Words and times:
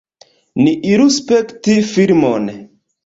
Ni 0.61 0.71
iru 0.93 1.05
spekti 1.17 1.77
filmon. 1.93 2.49